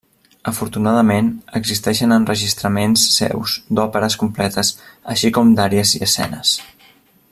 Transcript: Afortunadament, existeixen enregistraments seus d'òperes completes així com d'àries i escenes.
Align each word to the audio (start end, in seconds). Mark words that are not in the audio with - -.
Afortunadament, 0.51 1.27
existeixen 1.59 2.15
enregistraments 2.15 3.05
seus 3.19 3.55
d'òperes 3.81 4.19
completes 4.25 4.75
així 5.17 5.35
com 5.39 5.57
d'àries 5.61 5.97
i 6.01 6.07
escenes. 6.09 6.61